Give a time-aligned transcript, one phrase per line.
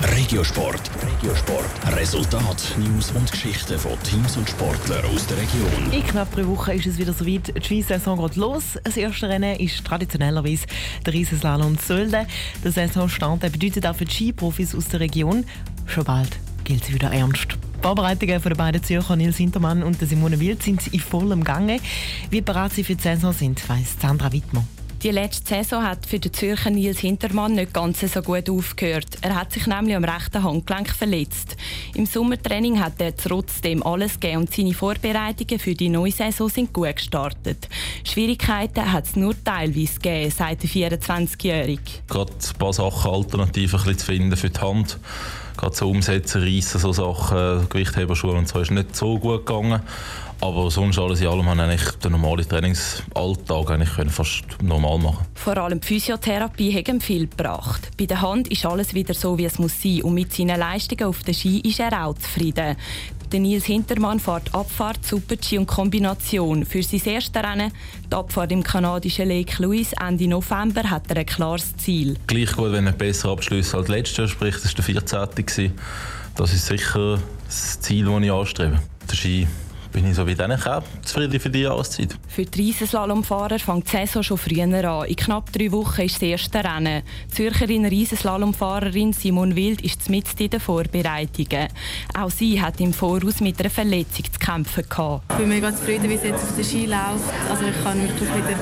[0.00, 0.80] Regiosport.
[1.02, 1.96] Regiosport.
[1.96, 5.92] Resultat, News und Geschichten von Teams und Sportlern aus der Region.
[5.92, 7.52] In knapp drei Wochen ist es wieder soweit.
[7.56, 8.78] Die Skisaison geht los.
[8.84, 10.66] Das erste Rennen ist traditionellerweise
[11.04, 12.26] der Riesenslalom Sölden.
[12.62, 15.44] Der Saisonstart bedeutet auch für die Skiprofis aus der Region,
[15.86, 17.58] schon bald gilt es wieder ernst.
[17.78, 21.80] Die Vorbereitungen von den beiden Zürcher Nils Hintermann und Simone Wild sind in vollem Gange.
[22.30, 24.64] Wie bereit sie für die Saison sind, weiss Sandra Wittmer.
[25.04, 29.06] Die letzte Saison hat für den Zürcher Nils Hintermann nicht ganz so gut aufgehört.
[29.20, 31.56] Er hat sich nämlich am rechten Handgelenk verletzt.
[31.94, 36.72] Im Sommertraining hat er trotzdem alles gegeben und seine Vorbereitungen für die neue Saison sind
[36.72, 37.68] gut gestartet.
[38.02, 41.80] Schwierigkeiten hat es nur teilweise gegeben, sagt der 24-Jährige.
[42.08, 44.98] Gerade ein paar Sachen Alternativen zu finden für die Hand.
[45.58, 49.82] Gerade so Umsetzen, Reissen, so Sachen, Gewichtheberschuhe und so ist nicht so gut gegangen.
[50.40, 55.26] Aber sonst alles in allem haben eigentlich den normalen Trainingsalltag eigentlich fast normal machen.
[55.34, 57.90] Vor allem die Physiotherapie hat ihm viel gebracht.
[57.98, 61.08] Bei der Hand ist alles wieder so, wie es muss sein und mit seinen Leistungen
[61.08, 62.76] auf der Ski ist er auch zufrieden.
[63.34, 66.64] Nils Hintermann fährt Abfahrt, Super-G und Kombination.
[66.64, 67.72] Für sein erstes Rennen,
[68.10, 72.16] die Abfahrt im kanadischen Lake Louise Ende November, hat er ein klares Ziel.
[72.26, 75.72] Gleich gut, wenn er besser abschließt als letztes Jahr, sprich, das war der 14.
[76.34, 78.78] Das ist sicher das Ziel, das ich anstrebe.
[79.10, 79.46] Der Ski
[79.92, 82.16] bin ich so wie dann auch zufrieden für die Jahreszeit.
[82.28, 85.06] Für die Riesenslalomfahrer fängt die Saison schon früher an.
[85.06, 87.02] In knapp drei Wochen ist das erste Rennen.
[87.30, 91.68] Die Zürcherin Riesenslalomfahrerin Simon Wild ist mit in den Vorbereitungen.
[92.18, 95.24] Auch sie hat im Voraus mit einer Verletzung zu kämpfen gehabt.
[95.30, 97.50] Ich bin mega zufrieden, wie es jetzt auf der Ski läuft.
[97.50, 98.58] Also ich kann wirklich wieder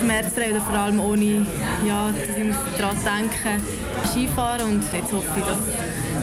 [0.00, 1.46] schmerzfrei oder vor allem ohne,
[1.86, 3.62] ja, dass ich daran denken
[4.10, 5.58] Skifahren und jetzt hoffe ich, dass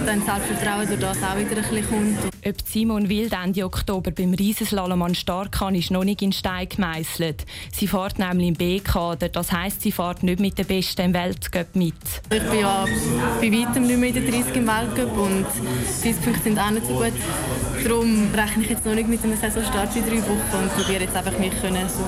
[0.05, 2.17] dann Selbstvertrauen durch das auch wieder ein bisschen kommt.
[2.43, 6.67] Ob Simon Wild Ende Oktober beim Riesenslalom an Start kann, ist noch nicht in Stein
[6.67, 7.45] gemeißelt.
[7.71, 11.75] Sie fährt nämlich im B-Kader, das heisst, sie fährt nicht mit den Besten im Weltcup
[11.75, 11.93] mit.
[12.33, 12.85] Ich bin ja
[13.39, 15.45] bei weitem nicht mehr in den 30 im Weltcup und
[16.03, 17.13] die Punkte sind auch nicht so gut.
[17.83, 21.15] Darum rechne ich jetzt noch nicht mit einem Saisonstart in drei Wochen und probiere jetzt
[21.15, 22.03] einfach mich können so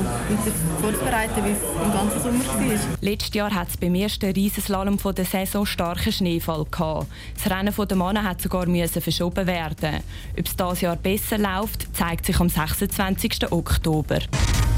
[0.81, 2.97] vorzubereiten, wie es im ganzen Sommer war.
[3.01, 7.07] Letztes Jahr hat es beim ersten Riesenslalom der Saison starken Schneefall gehabt.
[7.35, 10.01] Das Rennen der Männer hat sogar verschoben werden.
[10.37, 13.51] Ob es dieses Jahr besser läuft, zeigt sich am 26.
[13.51, 14.19] Oktober.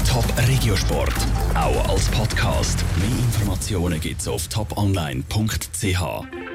[0.08, 1.14] Top Regiosport,
[1.54, 2.84] auch als Podcast.
[2.96, 6.45] Mehr Informationen gibt es auf toponline.ch.